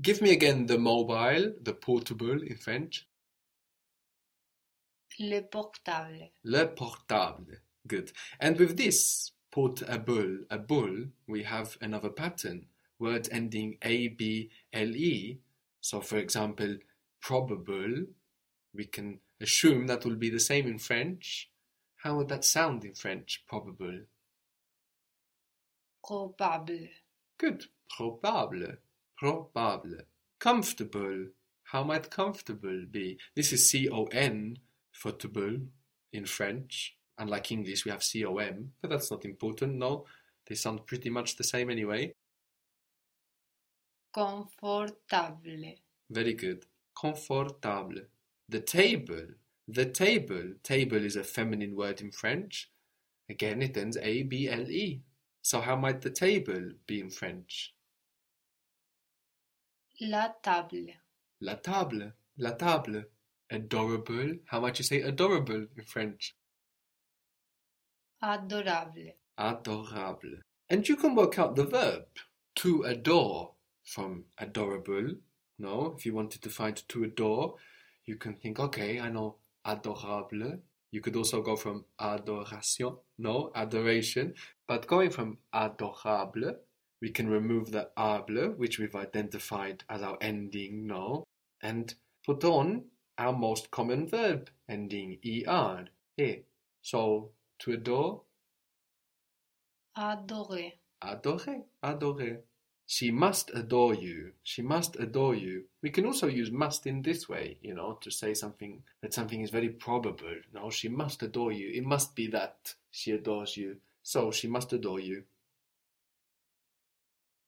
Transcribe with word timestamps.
Give 0.00 0.20
me 0.20 0.32
again 0.32 0.66
the 0.66 0.78
mobile, 0.78 1.54
the 1.62 1.72
portable 1.72 2.42
in 2.42 2.56
French. 2.56 3.06
Le 5.18 5.40
portable. 5.42 6.30
Le 6.44 6.66
portable. 6.66 7.56
Good. 7.86 8.12
And 8.38 8.58
with 8.58 8.76
this 8.76 9.32
portable, 9.50 10.38
a 10.50 10.58
bull, 10.58 11.06
we 11.26 11.44
have 11.44 11.78
another 11.80 12.10
pattern. 12.10 12.66
Words 12.98 13.28
ending 13.30 13.78
A, 13.82 14.08
B, 14.08 14.50
L, 14.72 14.94
E. 14.94 15.40
So, 15.80 16.00
for 16.00 16.18
example, 16.18 16.76
probable, 17.20 18.04
we 18.74 18.84
can 18.84 19.20
assume 19.40 19.86
that 19.86 20.04
will 20.04 20.16
be 20.16 20.28
the 20.28 20.40
same 20.40 20.66
in 20.66 20.78
French. 20.78 21.50
How 21.96 22.16
would 22.16 22.28
that 22.28 22.44
sound 22.44 22.84
in 22.84 22.94
French? 22.94 23.44
Probable. 23.48 24.00
Probable. 26.06 26.88
Good. 27.38 27.64
Probable. 27.96 28.76
Probable. 29.18 29.98
Comfortable. 30.38 31.26
How 31.64 31.82
might 31.82 32.10
comfortable 32.10 32.84
be? 32.90 33.18
This 33.34 33.52
is 33.52 33.68
C 33.68 33.88
O 33.90 34.04
N 34.04 34.58
for 34.92 35.12
table 35.12 35.58
in 36.12 36.26
French. 36.26 36.96
Unlike 37.18 37.52
English, 37.52 37.84
we 37.84 37.90
have 37.90 38.02
C 38.02 38.24
O 38.24 38.36
M, 38.36 38.72
but 38.80 38.90
that's 38.90 39.10
not 39.10 39.24
important, 39.24 39.74
no. 39.74 40.04
They 40.46 40.54
sound 40.54 40.86
pretty 40.86 41.10
much 41.10 41.36
the 41.36 41.44
same 41.44 41.70
anyway. 41.70 42.12
Confortable. 44.14 45.74
Very 46.10 46.34
good. 46.34 46.66
Confortable. 46.98 48.02
The 48.48 48.60
table. 48.60 49.26
The 49.66 49.86
table. 49.86 50.52
Table 50.62 51.04
is 51.04 51.16
a 51.16 51.24
feminine 51.24 51.74
word 51.74 52.00
in 52.00 52.12
French. 52.12 52.70
Again, 53.28 53.60
it 53.60 53.76
ends 53.76 53.98
A 54.00 54.22
B 54.22 54.48
L 54.48 54.70
E. 54.70 55.02
So, 55.42 55.60
how 55.60 55.76
might 55.76 56.00
the 56.00 56.10
table 56.10 56.70
be 56.86 57.00
in 57.00 57.10
French? 57.10 57.74
La 60.00 60.28
table. 60.42 60.92
La 61.40 61.54
table. 61.54 62.12
La 62.36 62.50
table. 62.52 63.04
Adorable. 63.50 64.34
How 64.46 64.60
might 64.60 64.78
you 64.78 64.84
say 64.84 65.00
adorable 65.00 65.66
in 65.74 65.84
French? 65.86 66.36
Adorable. 68.20 69.12
Adorable. 69.38 70.36
And 70.68 70.86
you 70.86 70.96
can 70.96 71.14
work 71.14 71.38
out 71.38 71.56
the 71.56 71.64
verb 71.64 72.02
to 72.56 72.82
adore 72.82 73.54
from 73.84 74.24
adorable. 74.36 75.14
No, 75.58 75.94
if 75.96 76.04
you 76.04 76.12
wanted 76.12 76.42
to 76.42 76.50
find 76.50 76.76
to 76.88 77.04
adore, 77.04 77.54
you 78.04 78.16
can 78.16 78.34
think, 78.34 78.60
okay, 78.60 79.00
I 79.00 79.08
know 79.08 79.36
adorable. 79.64 80.58
You 80.90 81.00
could 81.00 81.16
also 81.16 81.40
go 81.40 81.56
from 81.56 81.86
adoration, 81.98 82.96
no, 83.16 83.50
adoration. 83.54 84.34
But 84.68 84.86
going 84.86 85.10
from 85.10 85.38
adorable, 85.54 86.56
we 87.06 87.12
can 87.12 87.30
remove 87.30 87.70
the 87.70 87.88
able, 87.96 88.50
which 88.56 88.80
we've 88.80 88.96
identified 88.96 89.84
as 89.88 90.02
our 90.02 90.18
ending, 90.20 90.88
no, 90.88 91.22
and 91.62 91.94
put 92.26 92.42
on 92.42 92.82
our 93.16 93.32
most 93.32 93.70
common 93.70 94.08
verb 94.08 94.50
ending 94.68 95.16
er, 95.46 95.84
e. 96.18 96.38
So, 96.82 97.30
to 97.60 97.74
adore, 97.74 98.22
Adorer. 99.96 100.72
adorer, 101.00 101.62
adorer. 101.80 102.40
She 102.86 103.12
must 103.12 103.52
adore 103.54 103.94
you. 103.94 104.32
She 104.42 104.62
must 104.62 104.96
adore 104.96 105.36
you. 105.36 105.66
We 105.82 105.90
can 105.90 106.06
also 106.06 106.26
use 106.26 106.50
must 106.50 106.88
in 106.88 107.02
this 107.02 107.28
way, 107.28 107.58
you 107.62 107.74
know, 107.74 107.98
to 108.00 108.10
say 108.10 108.34
something 108.34 108.82
that 109.00 109.14
something 109.14 109.42
is 109.42 109.50
very 109.50 109.68
probable. 109.68 110.38
No, 110.52 110.70
she 110.70 110.88
must 110.88 111.22
adore 111.22 111.52
you. 111.52 111.70
It 111.72 111.84
must 111.84 112.16
be 112.16 112.26
that 112.28 112.74
she 112.90 113.12
adores 113.12 113.56
you. 113.56 113.76
So 114.02 114.32
she 114.32 114.48
must 114.48 114.72
adore 114.72 114.98
you. 114.98 115.22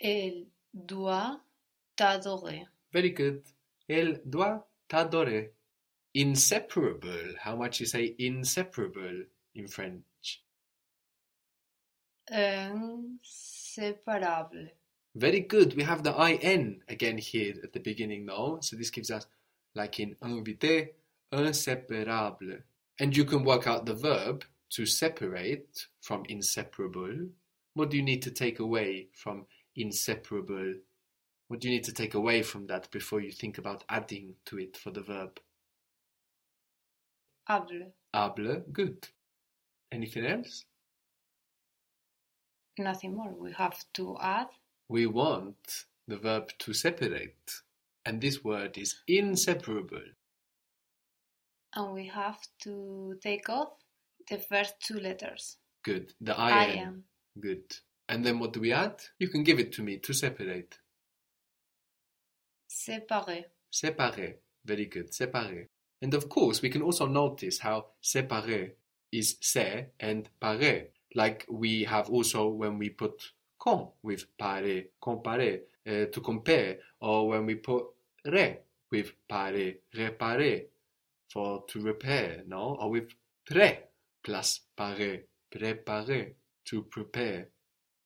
Elle 0.00 0.46
doit 0.72 1.40
t'adorer. 1.96 2.66
Very 2.92 3.10
good. 3.10 3.42
Elle 3.88 4.22
doit 4.24 4.68
t'adorer. 4.88 5.52
Inseparable. 6.14 7.36
How 7.38 7.56
much 7.56 7.80
you 7.80 7.86
say 7.86 8.14
inseparable 8.18 9.24
in 9.54 9.68
French? 9.68 10.42
Inséparable. 12.32 14.70
Very 15.14 15.40
good. 15.40 15.76
We 15.76 15.82
have 15.82 16.02
the 16.02 16.14
in 16.42 16.82
again 16.88 17.18
here 17.18 17.54
at 17.62 17.72
the 17.72 17.80
beginning 17.80 18.26
now. 18.26 18.58
So 18.60 18.76
this 18.76 18.90
gives 18.90 19.10
us, 19.10 19.26
like 19.74 20.00
in 20.00 20.16
invité, 20.22 20.90
inséparable. 21.32 22.62
And 22.98 23.16
you 23.16 23.24
can 23.24 23.44
work 23.44 23.66
out 23.66 23.86
the 23.86 23.94
verb 23.94 24.44
to 24.70 24.86
separate 24.86 25.86
from 26.00 26.24
inseparable. 26.28 27.28
What 27.74 27.90
do 27.90 27.96
you 27.96 28.02
need 28.02 28.22
to 28.22 28.30
take 28.30 28.60
away 28.60 29.08
from 29.14 29.46
inseparable? 29.76 30.74
What 31.48 31.60
do 31.60 31.68
you 31.68 31.74
need 31.74 31.84
to 31.84 31.92
take 31.92 32.14
away 32.14 32.42
from 32.42 32.66
that 32.68 32.90
before 32.90 33.20
you 33.20 33.32
think 33.32 33.58
about 33.58 33.84
adding 33.88 34.34
to 34.46 34.58
it 34.58 34.76
for 34.76 34.90
the 34.90 35.02
verb? 35.02 35.40
Able. 37.48 37.92
Able, 38.14 38.62
good. 38.72 39.08
Anything 39.90 40.26
else? 40.26 40.64
Nothing 42.78 43.16
more. 43.16 43.32
We 43.32 43.52
have 43.52 43.84
to 43.94 44.16
add 44.20 44.48
We 44.88 45.06
want 45.06 45.84
the 46.08 46.16
verb 46.16 46.50
to 46.60 46.72
separate. 46.72 47.62
And 48.06 48.20
this 48.20 48.42
word 48.42 48.78
is 48.78 48.96
inseparable. 49.06 50.02
and 51.74 51.92
we 51.92 52.06
have 52.06 52.40
to 52.62 53.16
take 53.22 53.48
off 53.48 53.72
the 54.28 54.38
first 54.38 54.74
two 54.80 54.98
letters. 54.98 55.58
Good. 55.84 56.14
The 56.20 56.36
I 56.38 56.50
I 56.50 56.64
am. 56.86 57.04
Good. 57.38 57.76
And 58.10 58.26
then 58.26 58.40
what 58.40 58.52
do 58.52 58.60
we 58.60 58.72
add? 58.72 58.96
You 59.20 59.28
can 59.28 59.44
give 59.44 59.60
it 59.60 59.72
to 59.74 59.82
me 59.82 59.98
to 59.98 60.12
separate. 60.12 60.76
Séparer. 62.68 63.44
Séparer. 63.72 64.34
Very 64.64 64.86
good. 64.86 65.12
Séparer. 65.12 65.66
And 66.02 66.12
of 66.14 66.28
course, 66.28 66.60
we 66.60 66.70
can 66.70 66.82
also 66.82 67.06
notice 67.06 67.60
how 67.60 67.86
séparer 68.02 68.72
is 69.12 69.36
se 69.40 69.90
and 70.00 70.28
parer. 70.40 70.88
Like 71.14 71.46
we 71.48 71.84
have 71.84 72.10
also 72.10 72.48
when 72.48 72.78
we 72.78 72.88
put 72.90 73.30
com 73.60 73.90
with 74.02 74.24
parer, 74.36 74.82
comparer, 75.00 75.60
uh, 75.86 76.06
to 76.06 76.20
compare, 76.20 76.78
or 77.00 77.28
when 77.28 77.46
we 77.46 77.54
put 77.54 77.84
re 78.26 78.58
with 78.90 79.12
parer, 79.28 79.74
réparer, 79.94 80.64
for 81.32 81.64
to 81.68 81.80
repair, 81.80 82.42
no? 82.48 82.76
Or 82.80 82.90
with 82.90 83.14
pré 83.48 83.78
plus 84.24 84.62
parer, 84.76 85.20
préparer, 85.54 86.34
to 86.64 86.82
prepare. 86.82 87.46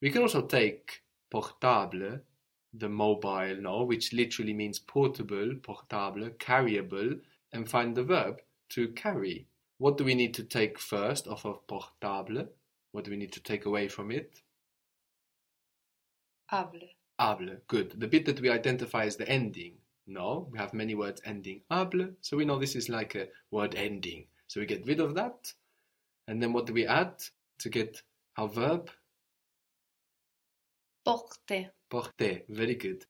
We 0.00 0.10
can 0.10 0.22
also 0.22 0.42
take 0.42 1.02
portable, 1.30 2.20
the 2.72 2.88
mobile, 2.88 3.56
no, 3.60 3.84
which 3.84 4.12
literally 4.12 4.54
means 4.54 4.78
portable, 4.78 5.54
portable, 5.62 6.30
carryable, 6.38 7.20
and 7.52 7.68
find 7.68 7.94
the 7.94 8.04
verb 8.04 8.40
to 8.70 8.88
carry. 8.88 9.46
What 9.78 9.98
do 9.98 10.04
we 10.04 10.14
need 10.14 10.34
to 10.34 10.44
take 10.44 10.78
first 10.78 11.26
off 11.26 11.44
of 11.44 11.66
portable? 11.66 12.48
What 12.92 13.04
do 13.04 13.10
we 13.10 13.16
need 13.16 13.32
to 13.32 13.42
take 13.42 13.66
away 13.66 13.88
from 13.88 14.10
it? 14.10 14.42
Able. 16.52 16.80
Able, 17.20 17.56
good. 17.68 18.00
The 18.00 18.08
bit 18.08 18.24
that 18.26 18.40
we 18.40 18.48
identify 18.48 19.04
as 19.04 19.16
the 19.16 19.28
ending. 19.28 19.74
No, 20.06 20.48
we 20.50 20.58
have 20.58 20.74
many 20.74 20.94
words 20.94 21.20
ending 21.24 21.60
able, 21.70 22.08
so 22.20 22.36
we 22.36 22.44
know 22.44 22.58
this 22.58 22.74
is 22.74 22.88
like 22.88 23.14
a 23.14 23.28
word 23.50 23.74
ending. 23.74 24.26
So 24.48 24.58
we 24.58 24.66
get 24.66 24.86
rid 24.86 24.98
of 24.98 25.14
that. 25.14 25.52
And 26.26 26.42
then 26.42 26.52
what 26.52 26.66
do 26.66 26.72
we 26.72 26.86
add 26.86 27.22
to 27.58 27.68
get 27.68 28.02
our 28.36 28.48
verb? 28.48 28.90
Porter. 31.04 31.70
Porter, 31.88 32.42
very 32.48 32.74
good. 32.74 33.04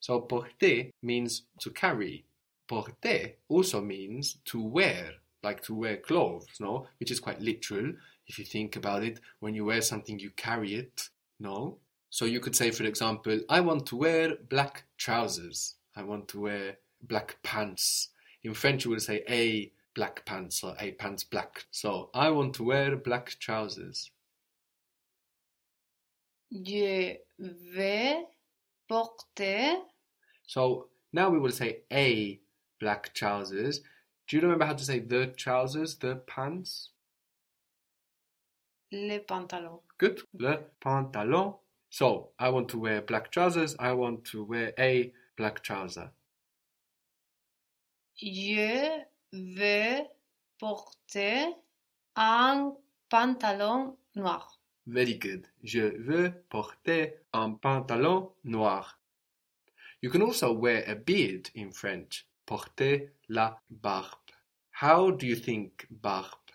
So 0.00 0.20
porter 0.20 0.90
means 1.02 1.42
to 1.60 1.70
carry. 1.70 2.24
Porter 2.66 3.34
also 3.48 3.80
means 3.80 4.38
to 4.46 4.62
wear, 4.62 5.12
like 5.42 5.62
to 5.62 5.74
wear 5.74 5.96
clothes, 5.98 6.46
no? 6.58 6.86
Which 6.98 7.10
is 7.10 7.20
quite 7.20 7.40
literal. 7.40 7.92
If 8.26 8.38
you 8.38 8.44
think 8.44 8.76
about 8.76 9.04
it, 9.04 9.20
when 9.40 9.54
you 9.54 9.64
wear 9.64 9.80
something, 9.80 10.18
you 10.18 10.30
carry 10.30 10.74
it, 10.74 11.10
no? 11.38 11.78
So 12.10 12.24
you 12.24 12.40
could 12.40 12.56
say, 12.56 12.70
for 12.70 12.84
example, 12.84 13.40
I 13.48 13.60
want 13.60 13.86
to 13.86 13.96
wear 13.96 14.36
black 14.48 14.84
trousers. 14.98 15.76
I 15.96 16.02
want 16.02 16.28
to 16.28 16.40
wear 16.40 16.76
black 17.02 17.38
pants. 17.42 18.08
In 18.44 18.54
French, 18.54 18.84
you 18.84 18.90
would 18.90 19.02
say 19.02 19.22
a 19.28 19.70
black 19.94 20.24
pants 20.24 20.64
or 20.64 20.74
a 20.80 20.92
pants 20.92 21.24
black. 21.24 21.66
So 21.70 22.10
I 22.12 22.30
want 22.30 22.54
to 22.54 22.64
wear 22.64 22.96
black 22.96 23.38
trousers. 23.38 24.10
Je 26.52 27.16
vais 27.38 28.26
porter 28.86 29.76
So 30.46 30.88
now 31.12 31.30
we 31.30 31.38
will 31.38 31.52
say 31.52 31.84
a 31.90 32.40
black 32.78 33.14
trousers. 33.14 33.80
Do 34.28 34.36
you 34.36 34.42
remember 34.42 34.66
how 34.66 34.74
to 34.74 34.84
say 34.84 34.98
the 34.98 35.28
trousers, 35.28 35.96
the 35.96 36.16
pants? 36.26 36.90
Le 38.92 39.18
pantalon. 39.20 39.80
Good. 39.98 40.20
Le 40.34 40.58
pantalon. 40.80 41.54
So 41.88 42.30
I 42.38 42.50
want 42.50 42.68
to 42.70 42.78
wear 42.78 43.00
black 43.00 43.30
trousers. 43.30 43.74
I 43.78 43.92
want 43.92 44.24
to 44.32 44.44
wear 44.44 44.72
a 44.78 45.12
black 45.36 45.62
trouser. 45.62 46.10
Je 48.16 49.04
vais 49.32 50.06
porter 50.58 51.54
un 52.16 52.74
pantalon 53.10 53.96
noir. 54.14 54.61
Very 54.86 55.14
good. 55.14 55.46
Je 55.62 55.96
veux 55.98 56.32
porter 56.48 57.14
un 57.32 57.52
pantalon 57.52 58.34
noir. 58.44 58.98
You 60.02 60.10
can 60.10 60.22
also 60.22 60.52
wear 60.52 60.84
a 60.88 60.96
beard 60.96 61.50
in 61.54 61.72
French. 61.72 62.26
Porter 62.46 63.12
la 63.28 63.56
barbe. 63.70 64.32
How 64.72 65.12
do 65.12 65.26
you 65.26 65.36
think 65.36 65.86
barbe 65.90 66.50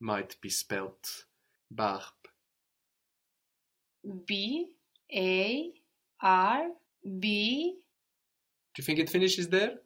might 0.00 0.40
be 0.40 0.48
spelt? 0.48 1.26
Barbe. 1.70 2.28
B 4.26 4.72
A 5.12 5.72
R 6.20 6.70
B 7.04 7.76
Do 8.74 8.80
you 8.80 8.84
think 8.84 8.98
it 8.98 9.10
finishes 9.10 9.48
there? 9.48 9.78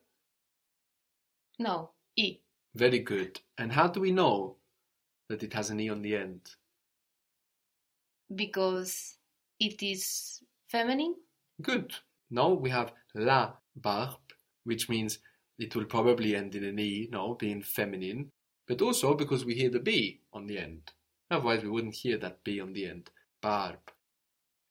no 1.58 1.90
E 2.16 2.38
Very 2.74 3.00
good. 3.00 3.40
And 3.58 3.72
how 3.72 3.88
do 3.88 4.00
we 4.00 4.12
know 4.12 4.56
that 5.28 5.42
it 5.42 5.52
has 5.54 5.70
an 5.70 5.80
E 5.80 5.90
on 5.90 6.02
the 6.02 6.16
end? 6.16 6.54
Because 8.34 9.16
it 9.58 9.82
is 9.82 10.42
feminine. 10.68 11.14
Good. 11.60 11.94
Now 12.30 12.50
we 12.50 12.70
have 12.70 12.92
la 13.14 13.52
barbe, 13.76 14.16
which 14.64 14.88
means 14.88 15.18
it 15.58 15.76
will 15.76 15.84
probably 15.84 16.34
end 16.34 16.54
in 16.54 16.64
an 16.64 16.78
E, 16.78 17.08
no, 17.10 17.34
being 17.34 17.62
feminine, 17.62 18.30
but 18.66 18.82
also 18.82 19.14
because 19.14 19.44
we 19.44 19.54
hear 19.54 19.70
the 19.70 19.80
B 19.80 20.20
on 20.32 20.46
the 20.46 20.58
end. 20.58 20.92
Otherwise, 21.30 21.62
we 21.62 21.70
wouldn't 21.70 21.94
hear 21.94 22.18
that 22.18 22.44
B 22.44 22.60
on 22.60 22.72
the 22.72 22.86
end. 22.86 23.10
Barb. 23.40 23.78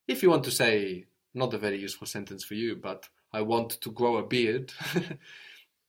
If 0.07 0.21
you 0.21 0.29
want 0.29 0.43
to 0.45 0.51
say, 0.51 1.05
not 1.33 1.53
a 1.53 1.57
very 1.57 1.79
useful 1.79 2.07
sentence 2.07 2.43
for 2.43 2.55
you, 2.55 2.75
but 2.75 3.07
I 3.33 3.41
want 3.41 3.81
to 3.81 3.91
grow 3.91 4.17
a 4.17 4.27
beard, 4.27 4.73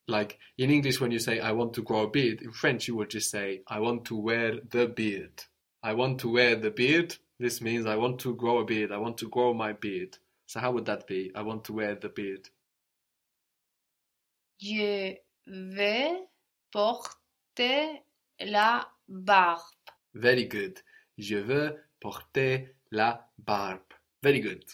like 0.08 0.38
in 0.56 0.70
English, 0.70 1.00
when 1.00 1.10
you 1.10 1.18
say 1.18 1.40
I 1.40 1.52
want 1.52 1.74
to 1.74 1.82
grow 1.82 2.02
a 2.02 2.10
beard, 2.10 2.42
in 2.42 2.52
French, 2.52 2.88
you 2.88 2.96
would 2.96 3.10
just 3.10 3.30
say 3.30 3.62
I 3.66 3.80
want 3.80 4.04
to 4.06 4.16
wear 4.16 4.58
the 4.70 4.86
beard. 4.86 5.44
I 5.82 5.94
want 5.94 6.20
to 6.20 6.32
wear 6.32 6.54
the 6.54 6.70
beard. 6.70 7.16
This 7.38 7.60
means 7.60 7.86
I 7.86 7.96
want 7.96 8.20
to 8.20 8.34
grow 8.34 8.58
a 8.58 8.64
beard. 8.64 8.92
I 8.92 8.98
want 8.98 9.18
to 9.18 9.28
grow 9.28 9.52
my 9.54 9.72
beard. 9.72 10.18
So 10.46 10.60
how 10.60 10.72
would 10.72 10.84
that 10.86 11.06
be? 11.06 11.32
I 11.34 11.42
want 11.42 11.64
to 11.64 11.72
wear 11.72 11.94
the 11.94 12.08
beard. 12.08 12.48
Je 14.58 15.16
vais 15.46 16.20
porter 16.70 18.00
la 18.40 18.86
barbe. 19.08 19.60
Very 20.14 20.46
good. 20.46 20.78
Je 21.18 21.36
veux 21.36 21.76
porter 22.00 22.68
la 22.90 23.28
barbe. 23.38 23.94
Very 24.22 24.40
good. 24.40 24.64